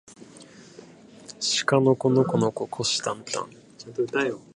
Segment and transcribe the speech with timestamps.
[1.39, 3.51] しかのこのこのここしたんたん